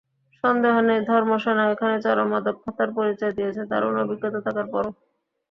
[0.43, 4.91] সন্দেহ নেই, ধর্মসেনা এখানে চরম অদক্ষতার পরিচয় দিয়েছেন, দারুণ অভিজ্ঞতা থাকার পরও।